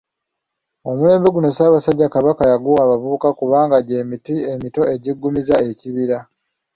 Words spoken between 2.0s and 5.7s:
Kabaka yaguwa abavubuka kubanga gy'emiti emito egiggumizza